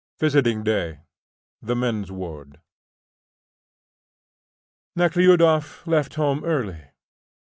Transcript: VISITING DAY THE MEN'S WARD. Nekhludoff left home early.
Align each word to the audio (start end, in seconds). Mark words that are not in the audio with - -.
VISITING 0.19 0.63
DAY 0.63 0.99
THE 1.61 1.75
MEN'S 1.75 2.11
WARD. 2.11 2.59
Nekhludoff 4.95 5.85
left 5.85 6.15
home 6.15 6.43
early. 6.43 6.85